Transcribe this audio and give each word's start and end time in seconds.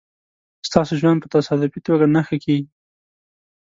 ستاسو 0.67 0.93
ژوند 0.99 1.19
په 1.21 1.27
تصادفي 1.35 1.79
توګه 1.87 2.05
نه 2.15 2.21
ښه 2.27 2.37
کېږي. 2.43 2.67